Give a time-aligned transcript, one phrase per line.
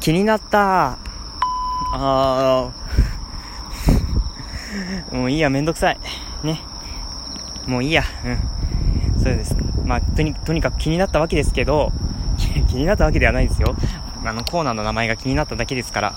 [0.00, 0.98] 気になった
[1.92, 5.98] あー、 もういいや、めんどくさい。
[6.42, 6.60] ね。
[7.66, 8.02] もういいや。
[8.24, 9.20] うん。
[9.22, 9.56] そうです。
[9.84, 11.92] まあ、とに、とにかく気になったわけですけど、
[12.68, 13.74] 気になったわけではないですよ。
[14.24, 16.14] あの、コーナーの名前が気になっただけですから。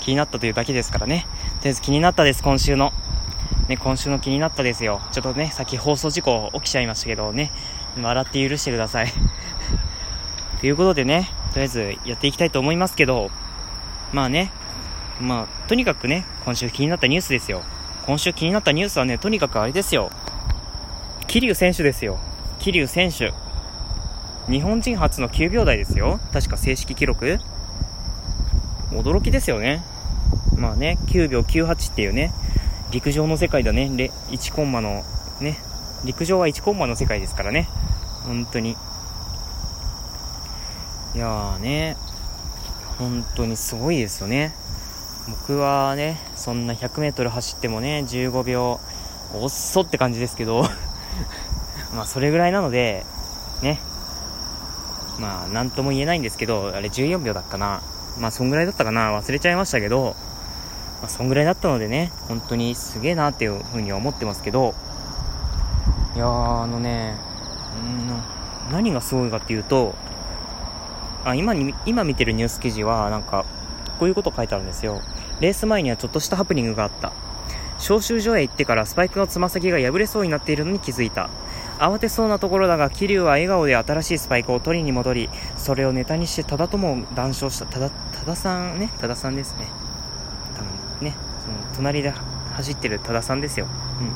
[0.00, 1.26] 気になったというだけですからね。
[1.58, 2.92] とりあえず気になったです、今週の。
[3.68, 5.02] ね、今週の気になったですよ。
[5.12, 7.50] ちょっとね、さっき放送事故起きちゃいましたけどね、
[8.00, 9.12] 笑って許してください。
[10.60, 11.28] ということでね、
[11.58, 13.32] とりあえずやっていきたいと思いますけど、
[14.12, 14.52] まあね、
[15.20, 17.64] まあ、とにかくね、今週気になったニュースですよ。
[18.06, 20.12] 今週気になったニュースはね、とにかくあれですよ。
[21.26, 22.20] 桐生選手ですよ。
[22.60, 23.34] 桐生選手。
[24.48, 26.20] 日本人初の9秒台ですよ。
[26.32, 27.40] 確か正式記録。
[28.92, 29.82] 驚きですよね。
[30.56, 32.30] まあね、9秒98っていうね、
[32.92, 35.02] 陸上の世界だね、1コンマの、
[35.40, 35.58] ね、
[36.04, 37.68] 陸上は1コンマの世界ですからね。
[38.22, 38.76] 本当に。
[41.14, 41.96] いやーね、
[42.98, 44.52] 本当にすごいですよね。
[45.28, 48.78] 僕はね、そんな 100m 走ってもね、15秒、
[49.34, 50.64] おっそって感じですけど。
[51.94, 53.04] まあそれぐらいなので、
[53.62, 53.80] ね、
[55.18, 57.80] まあなんとも言えないんですけど、あれ14秒だったかな。
[58.18, 60.14] まあそんぐらいだったかな、忘れちゃいましたけど、
[61.00, 64.74] まあそんぐらいだったのでね、本当にすげえなっていうふうには思ってますけど、
[66.14, 67.16] いやーあのね、
[68.68, 69.94] うん、何がすごいかっていうと、
[71.30, 73.44] あ今に今見てるニュース記事はなんか
[73.98, 75.02] こういうこと書いてあるんですよ。
[75.40, 77.12] レース前にはちょっとしたハプニングがあった。
[77.78, 81.30] 招集所へ行ってからスパイクのつま先が破れそうになっているのに気づいた。
[81.78, 87.66] 慌てそうなところだが桐生は笑顔で新しいスパイクを取りに戻りそれをネタにして多田とも談笑した。
[87.66, 88.90] 多田多田さんね？
[89.00, 89.66] 多田さんですね。
[90.56, 91.14] 多分ね。
[91.44, 93.66] その隣で走ってる多田さんですよ。
[94.00, 94.12] うん。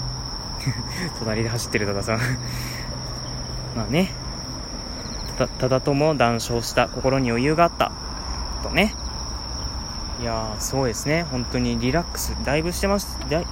[1.21, 2.19] 隣で走ってる多田さん。
[3.77, 4.11] まあね。
[5.39, 7.93] たただとも談笑した心に余裕があった。
[8.63, 8.95] とね。
[10.21, 11.25] いやーすごいですね。
[11.25, 12.37] 本当にリラックス。
[12.45, 13.19] だいぶしてます。
[13.29, 13.43] だ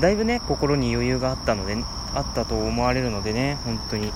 [0.00, 1.76] だいぶね心に余裕があったので
[2.14, 3.58] あったと思われるのでね。
[3.64, 4.12] 本当に。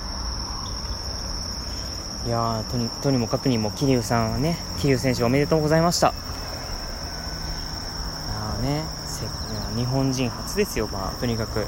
[2.27, 6.09] いやーとにとにもかくにも桐生さんはね桐生選手おめでとうございました。
[6.09, 8.83] あーね
[9.77, 10.89] 日本人初ですよ。
[10.89, 11.65] まあとにかく。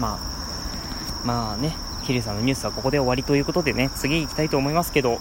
[0.00, 1.85] まあまあね。
[2.06, 5.18] 桐生さんのニュースはここで終わりということでね、次行きたいと思いますけど、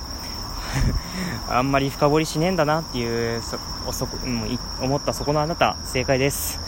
[1.50, 3.57] あんまり深掘りしねえんだなっていう、そ、
[3.91, 6.59] そうん、思ったそこのあなた、正解です。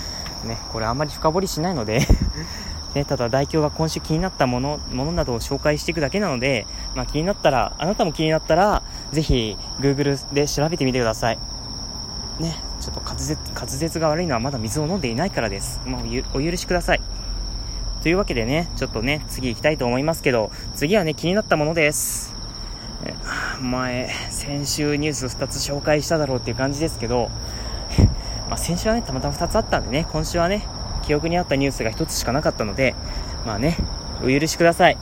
[0.43, 2.01] ね、これあんまり深掘りしないので
[2.93, 11.39] ね、ただ代表が今週気になったもの、ものなどを紹介していくだけなので、まあ気になったら、あなたも気になったら、ぜひ Google で調べてみてください。
[12.39, 15.81] ね、ちょっと滑舌、滑舌が悪いのはまだ水を飲んでいないからです。
[15.85, 16.01] もう
[16.33, 17.01] お許しください。
[18.07, 22.33] というわけでね、ちょっとね、次行きたいと思いますけど、次はね、気になったものです。
[23.59, 27.29] 前、先週ニュース2つ紹介しただろうっていう感じですけど、
[28.47, 30.65] まあ先週はね、たまたま2つあったんでね、今週はね、
[31.05, 32.95] 記憶にあったニュースが1つしかなかったので、
[33.45, 33.75] まあね、
[34.23, 34.97] お許しください。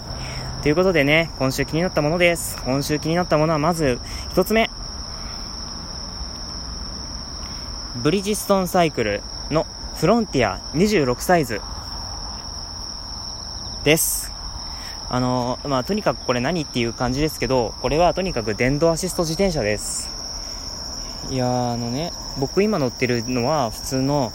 [0.63, 2.59] ということでね、今週気になったものです。
[2.65, 3.99] 今週気になったものはまず、
[4.33, 4.71] 1つ目。
[7.97, 9.21] ブリヂストンサイクル
[9.51, 11.61] のフロンティア26サイズ
[13.85, 14.31] です。
[15.09, 20.09] あの、まあ、とにかくこれ何っていう感じですけど、これはとにかく電動アシスト自転車です。
[21.29, 24.34] いやあのね、僕今乗ってるのは普通の、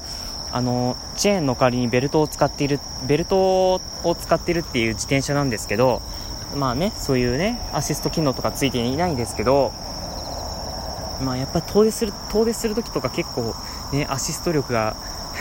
[0.53, 2.79] あの、チェーンの代わりにベルトを使っている、
[3.09, 3.81] ベルトを
[4.17, 6.01] 使ってるっていう自転車なんですけど、
[6.57, 9.73] まあね、そういうね、アシスト機能とかついていないんですけど、
[11.25, 13.53] まあやっぱ遠出する、遠出するときとか結構
[13.93, 14.95] ね、アシスト力が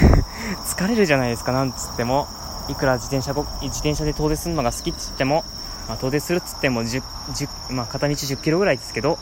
[0.66, 2.28] 疲れるじゃないですか、なんつっても。
[2.70, 5.44] いくら自転車自転車で遠出するのが好きって言っても、
[5.88, 9.18] まあ、遠出するっつっても10、10まあ、片道10キロぐらいですけど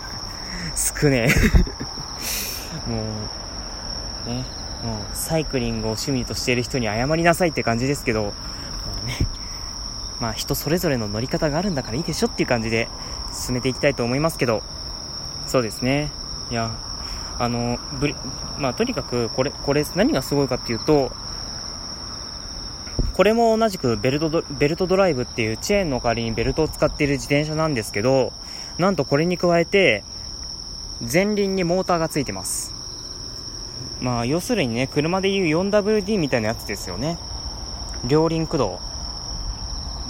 [0.76, 1.28] 少ねえ。
[2.88, 3.02] も
[4.26, 4.44] うね
[4.82, 8.32] もうサイクリングを趣味としている人に謝りなさいって感じですけども
[9.04, 9.16] うね
[10.20, 12.88] まあ人それぞれの乗り方があるんだからいいでしょっていう感じで
[13.32, 14.62] 進めていきたいと思いますけど
[15.46, 16.10] そうですね。
[16.50, 16.70] いや
[17.38, 18.14] あのぶ
[18.58, 21.12] まあとにかくこれこれ何がすごいかっていうと
[23.18, 28.32] これも同じくベルトドベルトドライブっていうチェーンの代わりにベルトを使っている自転車なんですけど、
[28.78, 30.04] なんとこれに加えて、
[31.00, 32.72] 前輪にモーターがついてます。
[34.00, 37.18] まあ、要するにね、車でいう 4WD みたいなやつですよね。
[38.06, 38.78] 両輪駆動。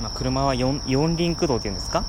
[0.02, 2.04] まあ、車は 4, 4輪駆動っていうんですか？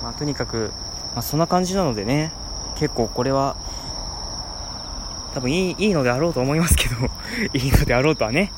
[0.00, 0.70] まあ、とにかく、
[1.14, 2.30] まあ、そんな感じなのでね、
[2.76, 3.56] 結構これは、
[5.34, 6.94] 多分いい、いいのであろうと思いますけど
[7.58, 8.52] いいのであろうとはね、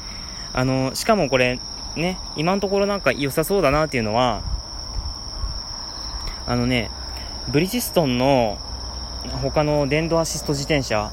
[0.56, 1.60] あの、しかもこれ、
[1.96, 4.42] ね、今のところなんか良さそうだなっていうのは、
[6.46, 6.90] あのね、
[7.48, 8.56] ブリヂストンの
[9.42, 11.12] 他の電動アシスト自転車、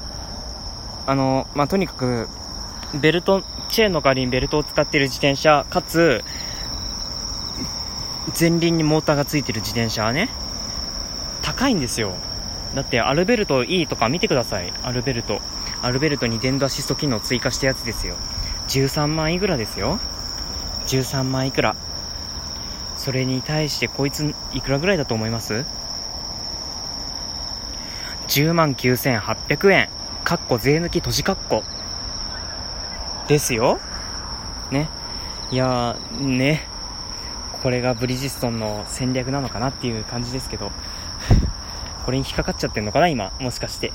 [1.06, 2.26] あの、まあ、とにかく、
[2.94, 6.24] ベルト、チェーンの代わりにベルトを使っている自転車、かつ、
[8.40, 10.30] 前輪にモーターがついてる自転車はね、
[11.42, 12.14] 高いんですよ。
[12.74, 14.72] だって、アルベルト E とか見てください。
[14.82, 15.42] アルベルト。
[15.82, 18.16] アルベルトに電動アシスト機能追加したやつですよ。
[18.68, 19.98] 13万いくらですよ。
[20.86, 21.76] 13万いくら。
[22.96, 25.64] それに対してこいついくらぐらいだと思います
[28.28, 29.88] ?10 万9800円。
[30.24, 31.62] かっこ税抜き閉じかっこ。
[33.28, 33.78] ですよ。
[34.70, 34.88] ね。
[35.50, 36.66] いやー、ね。
[37.62, 40.70] これがブリヂストンの戦略なのかなっていう感じですけど。
[42.04, 43.32] これに引っかかっちゃってんのかな今。
[43.38, 43.92] もしかして。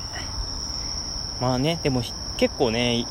[1.40, 2.04] まあね、でも
[2.38, 3.06] 結構ね、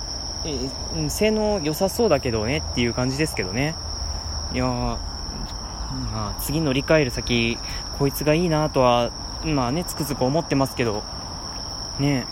[0.44, 3.74] え性能良さそうだけどねっていう感じですけどね。
[4.52, 4.98] いや
[6.12, 7.58] まあ、次乗り換える先、
[7.98, 9.10] こいつがいいなとは、
[9.44, 11.02] まあね、つくづく思ってますけど、
[11.98, 12.26] ね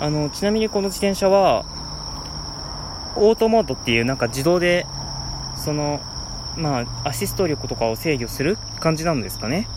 [0.00, 1.64] あの、ちなみにこの自転車は、
[3.16, 4.86] オートモードっていうなんか自動で、
[5.54, 6.00] その、
[6.56, 9.68] まあ、アシスト力とかを制御する感じなんですかね。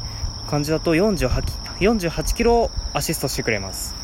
[0.49, 1.29] 感じだと48、
[1.79, 3.94] 48キロアシストしてくれます。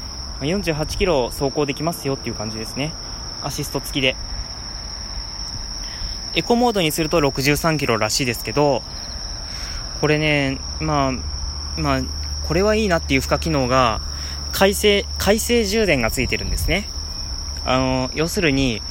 [0.46, 2.94] 48キロ走行できますよっていう感じですね。
[3.42, 4.16] アシスト付きで。
[6.34, 8.82] エコモードにすると63キロらしいですけど、
[10.00, 11.12] これね、まあ、
[11.80, 12.02] まあ、
[12.48, 14.02] これはいいなっていう付加機能が、
[14.52, 16.88] 快晴、快晴充電がついてるんですね。
[17.66, 18.82] あの、要するに、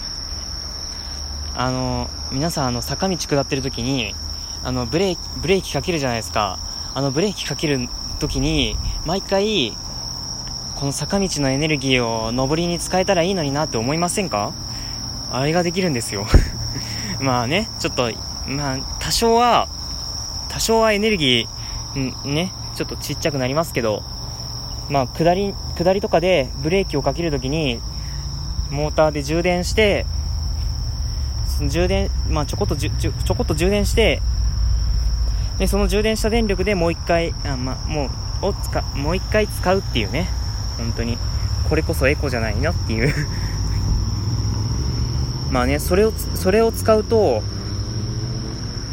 [1.54, 4.14] あの、皆さんあの、坂道下ってる時に、
[4.62, 6.58] あの、ブレーキ、ブレーキかけるじゃないですか。
[6.94, 7.88] あの、ブレーキかける
[8.20, 9.76] 時に、毎回、
[10.80, 14.54] この坂道のエネルギーを上りに使えたらいいのになって思いませんか？
[15.30, 16.26] あれができるんですよ
[17.20, 18.10] まあね、ちょっと、
[18.46, 19.68] まあ、多少は、
[20.48, 24.02] 多少はエネルギー、んね、ちょっとちっちゃくなりますけど、
[24.88, 27.78] まあ、下り、下りとかでブレーキをかけるときに、
[28.70, 30.06] モーターで充電して、
[31.68, 34.22] 充電、まあ、ちょこっとちょ、こっと充電して、
[35.58, 38.08] で、その充電した電力でもう一回、あまあ、も
[38.42, 40.39] う、を使、もう一回使うっていうね。
[40.80, 41.18] 本当に。
[41.68, 43.14] これこそエコじゃないのっていう。
[45.50, 47.42] まあねそれをそれを使うと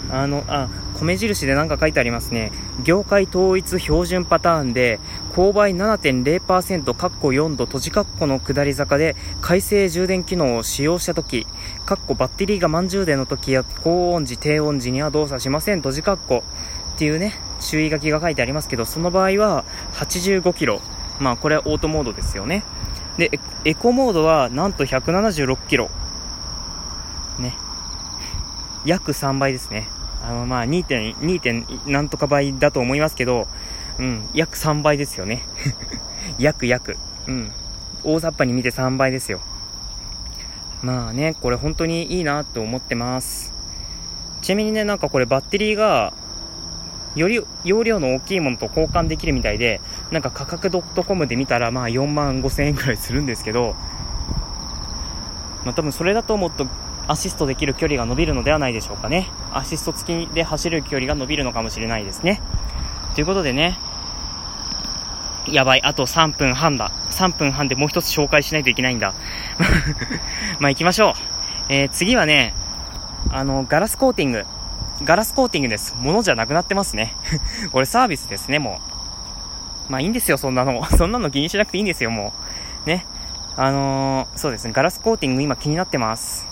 [0.09, 0.69] あのあ
[0.99, 2.51] 米印で何か書いてありますね。
[2.83, 4.99] 業界統一標準パターンで
[5.35, 11.45] 勾配7.0%カッコ4度閉じカッコの下り坂で快晴充電機能を使用した時
[11.85, 15.77] カッコバッテリーが満充電の時や高温時低温時には動作しません。
[15.77, 16.43] 閉じカッコ
[16.95, 20.81] っていうね注意書きが書いてありますけどその場合は85キロ。
[21.19, 22.63] まあこれはオートモードですよね。
[23.17, 23.31] で、
[23.65, 25.89] エコモードはなんと176キロ。
[27.39, 27.53] ね。
[28.85, 29.87] 約3倍ですね。
[30.23, 33.47] あの、まあ2点、2点なんとか倍だと思いますけど、
[33.99, 35.41] うん、約3倍ですよね。
[36.37, 36.97] 約約。
[37.27, 37.51] うん。
[38.03, 39.41] 大雑把に見て3倍ですよ。
[40.83, 43.53] まあね、これ本当にいいなと思ってます。
[44.41, 46.13] ちなみにね、なんかこれバッテリーが
[47.15, 49.81] より容量の大きいものと交換できるみたいで、
[50.11, 53.75] なんか価格 .com で見たらまあ4万5千円くらいするんですけど、
[55.65, 56.65] まあ多分それだともっと
[57.07, 59.29] アシストできる距離が伸びるのではないでしょうかね。
[59.51, 62.41] アシスト付きで走る距離が伸びるのかもしれないですね。
[63.15, 63.77] ということでね、
[65.49, 66.91] やばい、あと3分半だ。
[67.09, 69.13] 3分半でもう一つ紹介しないといけないんだ。
[70.59, 71.13] まあ行きましょう。
[71.69, 72.53] えー、次はね、
[73.31, 74.45] あの、ガラスコーティング。
[75.03, 75.95] ガラスコーティングです。
[75.99, 77.15] 物じゃなくなってますね。
[77.71, 78.96] これサービスですね、もう。
[79.89, 80.83] まあいいんですよ、そんなの。
[80.97, 82.33] そんなの気にしなくていいんですよ、も
[82.85, 82.89] う。
[82.89, 83.05] ね。
[83.55, 86.45] あのー、そうですね、ガラスコーティング今気になってます。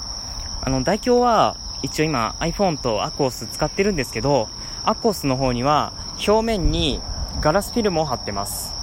[0.62, 4.50] あの、代表は、一応今 iPhone と ACOS 使ってるんですけど、
[4.86, 5.94] ACOS の方には
[6.28, 7.00] 表面に
[7.42, 8.74] ガラスフィルムを貼ってます。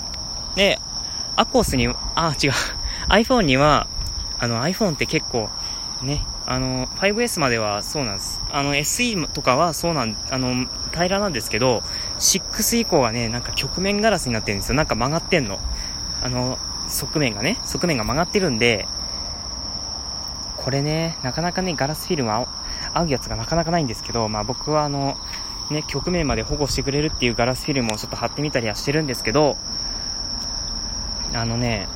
[0.54, 0.78] で、
[1.37, 2.52] ACOS に、あ、違う。
[3.09, 3.88] iPhone には、
[4.38, 5.49] あの iPhone って結構、
[6.02, 8.40] ね、あの、5S まではそうなんです。
[8.50, 11.82] あの、SE とかはそうなん、あの、平らなんですけど、
[12.22, 14.76] 6以降はね、なんか曲面ガラスになってるんですよ。
[14.76, 15.58] なんか曲がってんの。
[16.22, 16.56] あの、
[16.88, 18.86] 側面がね、側面が曲がってるんで、
[20.56, 25.16] これね、なかなかね、ガラスフィルム合うやつがなかなかないんですけど、まあ僕はあの、
[25.70, 29.56] ね、曲面まで保護してくれるっていうガラスフィルムをちょっと貼ってみたりはしてるんですけど、
[31.34, 31.88] あのね、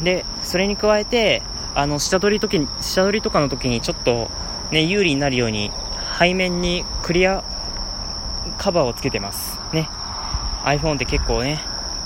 [0.00, 1.42] で、それに加えて、
[1.74, 4.30] あの、下取り時に、下取りとかの時にちょっと、
[4.70, 5.72] ね、有利になるように、
[6.18, 7.42] 背面にクリア
[8.58, 9.55] カバーをつけてます。
[10.66, 11.60] iPhone って結構ね、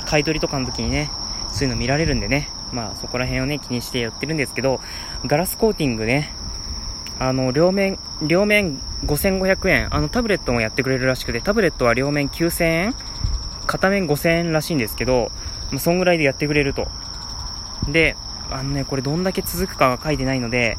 [0.07, 1.11] 買い取りとかの時にね、
[1.49, 4.81] そういうの見られるんでね、まあそこら辺をね、気にしてやってるんですけど、
[5.27, 6.33] ガラスコーティングね、
[7.19, 12.95] あの、両面、両面5500円、あの、タブレットもやってくれるらしくて、タブレットは両面9000円。
[13.67, 15.31] 片面5000円らしいんですけど、
[15.71, 16.89] まあ、そんぐらいでやってくれると。
[17.89, 18.17] で、
[18.51, 20.77] あのね、これどんだけ続くかが書いてないので、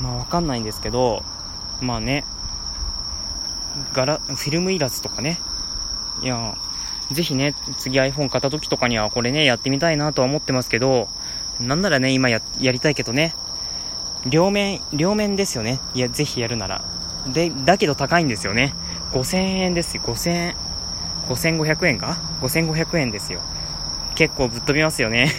[0.00, 1.22] まあわかんないんですけど、
[1.80, 2.24] まあね、
[3.92, 5.38] ガラ、フィルムいらずとかね、
[6.22, 6.56] いや、
[7.12, 11.08] ぜひね、次 iPhone 買った時とかにはこれね、やってみたいなとは思ってますけど、
[11.60, 13.34] なんならね、今や、やりたいけどね、
[14.26, 15.80] 両面、両面ですよね。
[15.94, 16.84] いや、ぜひやるなら。
[17.26, 18.74] で、だけど高いんですよね。
[19.12, 20.56] 5000円ですよ、5000円。
[21.28, 23.40] 5500円か ?5500 円ですよ。
[24.14, 25.30] 結構ぶっ飛びますよね。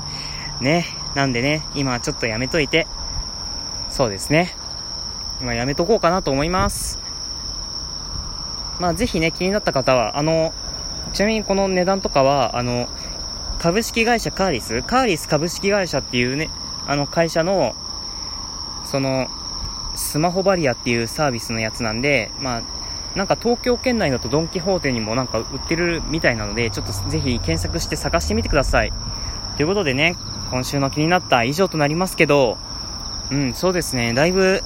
[0.60, 0.86] ね。
[1.14, 2.86] なんでね、今ちょっとやめといて、
[3.88, 4.54] そうですね。
[5.40, 6.98] 今やめとこうかなと思います。
[8.80, 10.52] まあぜひね、気になった方は、あの、
[11.12, 12.88] ちなみにこの値段とかは、あの、
[13.58, 14.82] 株式会社カーリス？
[14.82, 16.50] カーリス株式会社っていうね、
[16.86, 17.74] あの会社の、
[18.84, 19.28] その、
[19.96, 22.62] スマホバリアっていうサービスのやつなんで、まあ、
[23.16, 28.92] なんか東京圏内だとドンキホーテにもなんか売ってるみたいなので、ちょっとぜひ検索して探してみてください。
[29.56, 30.16] ということでね、
[30.50, 32.58] 今週の気になった以上となりますけど、
[33.30, 34.62] うん、そうですね、だいぶ、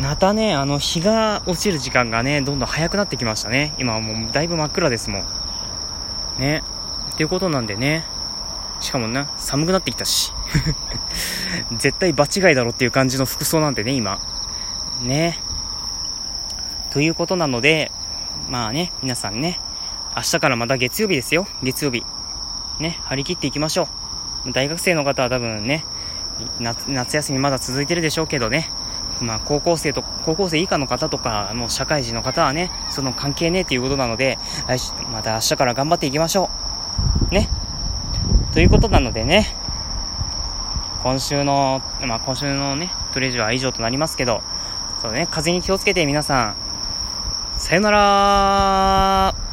[0.00, 3.74] またね、あの、日が落ちる時間がね、どんどん早くなってきましたね。
[3.78, 5.24] 今はもうだいぶ真っ暗ですもん。
[6.38, 6.62] ね。
[7.12, 8.04] っていうことなんでね。
[8.80, 10.32] しかもね、寒くなってきたし。
[11.78, 14.18] 絶対場違いだろっていう感じの服装なんでね、今。
[15.02, 15.38] ね。
[16.90, 17.92] ということなので、
[18.50, 19.60] まあね、皆さんね、
[20.16, 21.46] 明日からまた月曜日ですよ。
[21.62, 22.04] 月曜日。
[22.80, 23.88] ね、張り切っていきましょ
[24.46, 24.52] う。
[24.52, 25.84] 大学生の方は多分ね、
[26.88, 28.68] 夏休みまだ続いてるでしょうけどね、
[29.20, 34.38] まあ高校生と、高校生以下の方とか、もう社会人の方はね、その関係ねえということなので、
[35.12, 36.50] また明日から頑張っていきましょ
[37.30, 37.34] う。
[37.34, 37.48] ね。
[38.52, 39.46] ということなのでね、
[41.02, 44.42] 今週の、まあ今週のね、トレジュは以上となりますけど、
[45.02, 46.56] そうね、風に気をつけて皆さん、
[47.56, 49.34] さよなら